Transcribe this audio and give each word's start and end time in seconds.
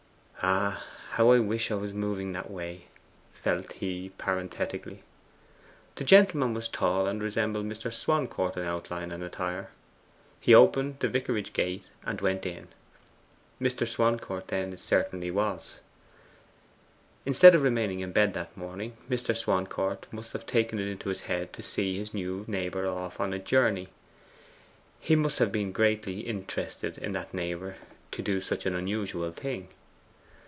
'Ah, 0.43 0.83
how 1.11 1.27
much 1.27 1.37
I 1.37 1.39
wish 1.39 1.69
I 1.69 1.75
were 1.75 1.87
moving 1.89 2.31
that 2.31 2.49
way!' 2.49 2.85
felt 3.31 3.73
he 3.73 4.11
parenthetically. 4.17 5.03
The 5.97 6.03
gentleman 6.03 6.55
was 6.55 6.67
tall, 6.67 7.05
and 7.05 7.21
resembled 7.21 7.67
Mr. 7.67 7.93
Swancourt 7.93 8.57
in 8.57 8.63
outline 8.63 9.11
and 9.11 9.23
attire. 9.23 9.69
He 10.39 10.55
opened 10.55 10.97
the 10.97 11.09
vicarage 11.09 11.53
gate 11.53 11.83
and 12.03 12.21
went 12.21 12.47
in. 12.47 12.69
Mr. 13.61 13.87
Swancourt, 13.87 14.47
then, 14.47 14.73
it 14.73 14.79
certainly 14.79 15.29
was. 15.29 15.79
Instead 17.23 17.53
of 17.53 17.61
remaining 17.61 17.99
in 17.99 18.11
bed 18.11 18.33
that 18.33 18.57
morning 18.57 18.97
Mr. 19.07 19.37
Swancourt 19.37 20.07
must 20.11 20.33
have 20.33 20.47
taken 20.47 20.79
it 20.79 20.87
into 20.87 21.09
his 21.09 21.21
head 21.21 21.53
to 21.53 21.61
see 21.61 21.95
his 21.99 22.15
new 22.15 22.45
neighbour 22.47 22.87
off 22.87 23.19
on 23.19 23.31
a 23.31 23.37
journey. 23.37 23.89
He 24.99 25.15
must 25.15 25.37
have 25.37 25.51
been 25.51 25.71
greatly 25.71 26.21
interested 26.21 26.97
in 26.97 27.11
that 27.11 27.31
neighbour 27.31 27.75
to 28.09 28.23
do 28.23 28.41
such 28.41 28.65
an 28.65 28.73
unusual 28.73 29.31
thing. 29.31 29.67